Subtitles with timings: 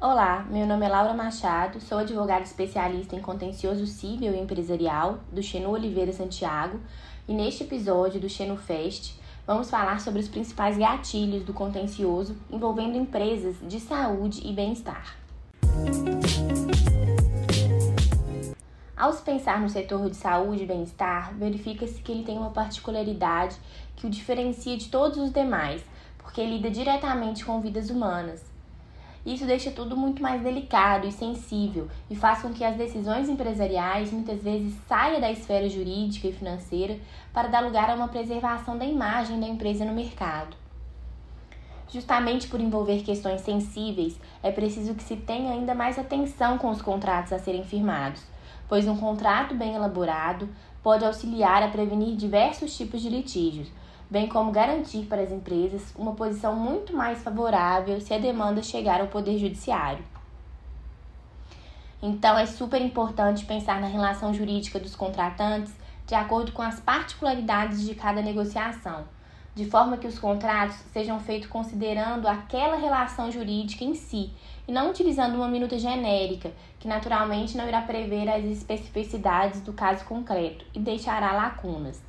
[0.00, 5.42] Olá, meu nome é Laura Machado, sou advogada especialista em contencioso civil e empresarial do
[5.42, 6.78] Xenu Oliveira Santiago
[7.26, 12.96] e neste episódio do Xenu Fest vamos falar sobre os principais gatilhos do contencioso envolvendo
[12.96, 15.16] empresas de saúde e bem-estar.
[18.96, 23.56] Ao se pensar no setor de saúde e bem-estar, verifica-se que ele tem uma particularidade
[23.96, 25.84] que o diferencia de todos os demais,
[26.18, 28.47] porque lida diretamente com vidas humanas.
[29.28, 34.10] Isso deixa tudo muito mais delicado e sensível e faz com que as decisões empresariais
[34.10, 36.98] muitas vezes saiam da esfera jurídica e financeira
[37.30, 40.56] para dar lugar a uma preservação da imagem da empresa no mercado.
[41.90, 46.80] Justamente por envolver questões sensíveis, é preciso que se tenha ainda mais atenção com os
[46.80, 48.22] contratos a serem firmados
[48.68, 50.48] pois um contrato bem elaborado
[50.82, 53.68] pode auxiliar a prevenir diversos tipos de litígios,
[54.10, 59.00] bem como garantir para as empresas uma posição muito mais favorável se a demanda chegar
[59.00, 60.04] ao Poder Judiciário.
[62.00, 65.74] Então, é super importante pensar na relação jurídica dos contratantes
[66.06, 69.04] de acordo com as particularidades de cada negociação,
[69.54, 74.32] de forma que os contratos sejam feitos considerando aquela relação jurídica em si
[74.66, 80.04] e não utilizando uma minuta genérica, que naturalmente não irá prever as especificidades do caso
[80.04, 82.07] concreto e deixará lacunas.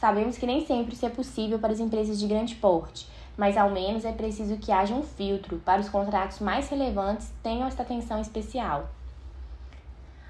[0.00, 3.06] Sabemos que nem sempre isso é possível para as empresas de grande porte,
[3.36, 7.68] mas ao menos é preciso que haja um filtro para os contratos mais relevantes tenham
[7.68, 8.88] esta atenção especial.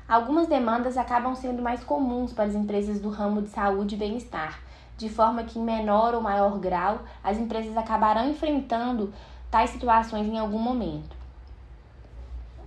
[0.08, 4.60] Algumas demandas acabam sendo mais comuns para as empresas do ramo de saúde e bem-estar,
[4.96, 9.14] de forma que, em menor ou maior grau, as empresas acabarão enfrentando
[9.52, 11.16] tais situações em algum momento.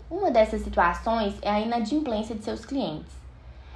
[0.10, 3.23] Uma dessas situações é a inadimplência de seus clientes.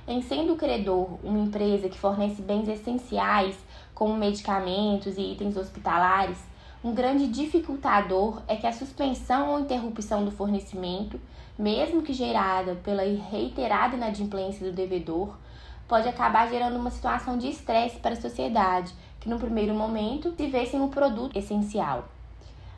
[0.09, 3.57] Em sendo o credor uma empresa que fornece bens essenciais,
[3.93, 6.37] como medicamentos e itens hospitalares,
[6.81, 11.19] um grande dificultador é que a suspensão ou interrupção do fornecimento,
[11.59, 15.35] mesmo que gerada pela reiterada inadimplência do devedor,
[15.89, 20.47] pode acabar gerando uma situação de estresse para a sociedade, que no primeiro momento se
[20.47, 22.07] vê sem o produto essencial.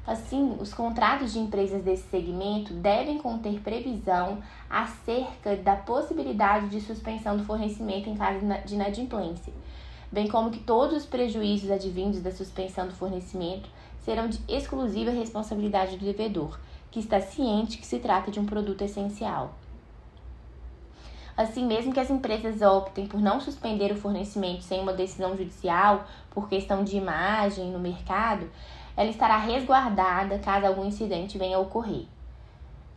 [0.07, 4.39] Assim, os contratos de empresas desse segmento devem conter previsão
[4.69, 9.53] acerca da possibilidade de suspensão do fornecimento em caso de inadimplência,
[10.11, 13.69] bem como que todos os prejuízos advindos da suspensão do fornecimento
[14.03, 18.81] serão de exclusiva responsabilidade do devedor, que está ciente que se trata de um produto
[18.81, 19.53] essencial.
[21.37, 26.05] Assim, mesmo que as empresas optem por não suspender o fornecimento sem uma decisão judicial
[26.31, 28.49] por questão de imagem no mercado,
[28.99, 32.03] ela estará resguardada caso algum incidente venha a ocorrer.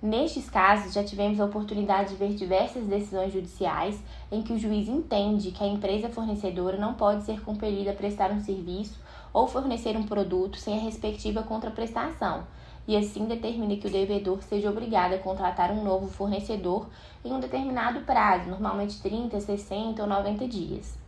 [0.03, 4.89] Nestes casos, já tivemos a oportunidade de ver diversas decisões judiciais em que o juiz
[4.89, 8.99] entende que a empresa fornecedora não pode ser compelida a prestar um serviço
[9.33, 12.49] ou fornecer um produto sem a respectiva contraprestação,
[12.89, 16.89] e assim determina que o devedor seja obrigado a contratar um novo fornecedor
[17.25, 21.02] em um determinado prazo, normalmente 30, 60 ou 90 dias.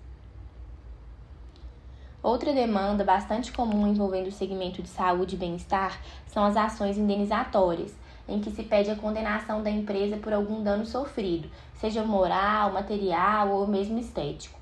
[2.24, 7.94] Outra demanda bastante comum envolvendo o segmento de saúde e bem-estar são as ações indenizatórias,
[8.26, 13.50] em que se pede a condenação da empresa por algum dano sofrido, seja moral, material
[13.50, 14.58] ou mesmo estético.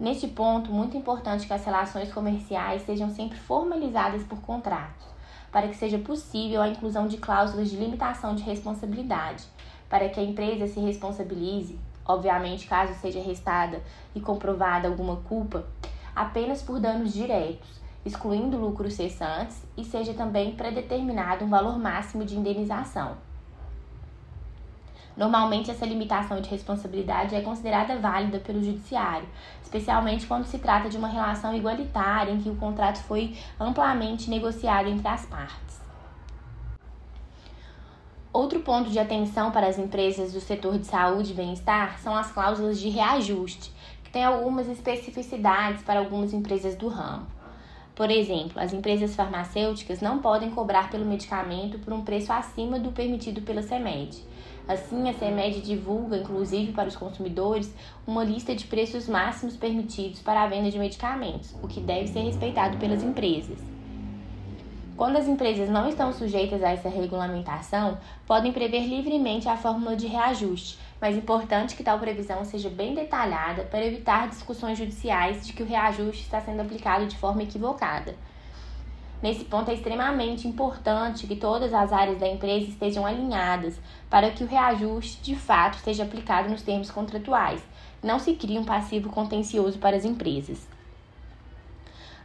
[0.00, 5.06] Neste ponto, muito importante que as relações comerciais sejam sempre formalizadas por contratos,
[5.52, 9.44] para que seja possível a inclusão de cláusulas de limitação de responsabilidade,
[9.88, 13.80] para que a empresa se responsabilize, obviamente, caso seja restada
[14.12, 15.64] e comprovada alguma culpa,
[16.14, 22.36] apenas por danos diretos, excluindo lucros cessantes, e seja também predeterminado um valor máximo de
[22.36, 23.16] indenização.
[25.16, 29.28] Normalmente, essa limitação de responsabilidade é considerada válida pelo Judiciário,
[29.62, 34.88] especialmente quando se trata de uma relação igualitária em que o contrato foi amplamente negociado
[34.88, 35.80] entre as partes.
[38.32, 42.30] Outro ponto de atenção para as empresas do setor de saúde e bem-estar são as
[42.30, 43.72] cláusulas de reajuste,
[44.12, 47.26] tem algumas especificidades para algumas empresas do ramo.
[47.94, 52.92] Por exemplo, as empresas farmacêuticas não podem cobrar pelo medicamento por um preço acima do
[52.92, 54.24] permitido pela CEMED.
[54.66, 57.74] Assim, a CEMED divulga, inclusive para os consumidores,
[58.06, 62.20] uma lista de preços máximos permitidos para a venda de medicamentos, o que deve ser
[62.20, 63.58] respeitado pelas empresas.
[64.96, 70.06] Quando as empresas não estão sujeitas a essa regulamentação, podem prever livremente a fórmula de
[70.06, 75.62] reajuste, mas importante que tal previsão seja bem detalhada para evitar discussões judiciais de que
[75.62, 78.14] o reajuste está sendo aplicado de forma equivocada.
[79.22, 84.42] Nesse ponto é extremamente importante que todas as áreas da empresa estejam alinhadas para que
[84.42, 87.62] o reajuste de fato seja aplicado nos termos contratuais,
[88.02, 90.66] não se crie um passivo contencioso para as empresas.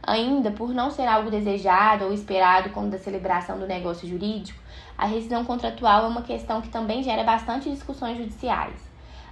[0.02, 4.62] Ainda, por não ser algo desejado ou esperado quando da celebração do negócio jurídico,
[4.96, 8.80] a rescisão contratual é uma questão que também gera bastante discussões judiciais.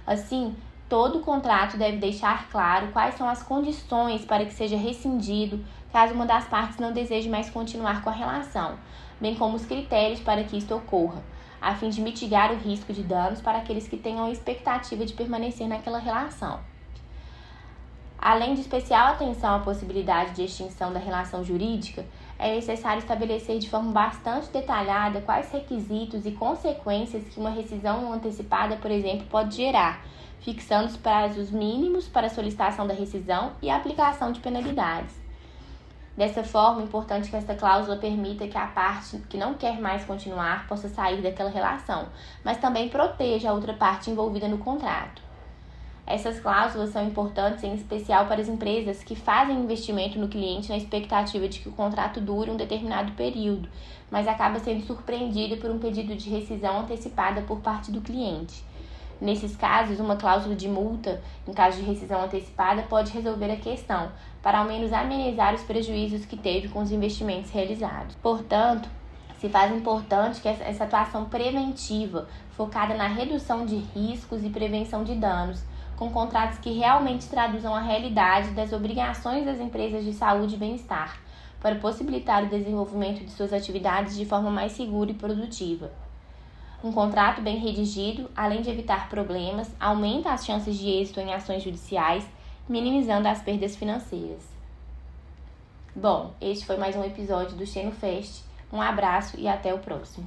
[0.05, 0.55] Assim,
[0.89, 6.25] todo contrato deve deixar claro quais são as condições para que seja rescindido caso uma
[6.25, 8.77] das partes não deseje mais continuar com a relação,
[9.19, 11.23] bem como os critérios para que isto ocorra,
[11.61, 15.13] a fim de mitigar o risco de danos para aqueles que tenham a expectativa de
[15.13, 16.59] permanecer naquela relação.
[18.27, 22.03] Além de especial atenção à possibilidade de extinção da relação jurídica,
[22.39, 28.77] é necessário estabelecer de forma bastante detalhada quais requisitos e consequências que uma rescisão antecipada,
[28.77, 30.03] por exemplo, pode gerar,
[30.39, 35.13] fixando os prazos mínimos para a solicitação da rescisão e a aplicação de penalidades.
[36.17, 40.03] Dessa forma, é importante que esta cláusula permita que a parte que não quer mais
[40.03, 42.07] continuar possa sair daquela relação,
[42.43, 45.24] mas também proteja a outra parte envolvida no contrato.
[46.07, 50.77] Essas cláusulas são importantes, em especial para as empresas que fazem investimento no cliente na
[50.77, 53.67] expectativa de que o contrato dure um determinado período,
[54.11, 58.63] mas acaba sendo surpreendido por um pedido de rescisão antecipada por parte do cliente.
[59.19, 64.11] Nesses casos, uma cláusula de multa, em caso de rescisão antecipada, pode resolver a questão,
[64.43, 68.13] para ao menos amenizar os prejuízos que teve com os investimentos realizados.
[68.21, 68.87] Portanto,
[69.39, 75.15] se faz importante que essa atuação preventiva, focada na redução de riscos e prevenção de
[75.15, 75.63] danos,
[75.95, 81.19] com contratos que realmente traduzam a realidade das obrigações das empresas de saúde e bem-estar,
[81.59, 85.91] para possibilitar o desenvolvimento de suas atividades de forma mais segura e produtiva.
[86.83, 91.63] Um contrato bem redigido, além de evitar problemas, aumenta as chances de êxito em ações
[91.63, 92.23] judiciais,
[92.69, 94.43] minimizando as perdas financeiras.
[95.95, 98.43] Bom, este foi mais um episódio do Xenofest.
[98.71, 100.23] Um abraço e até o próximo.